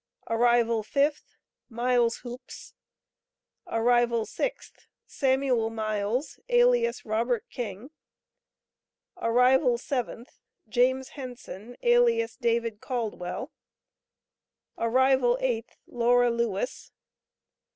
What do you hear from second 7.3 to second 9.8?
King. Arrival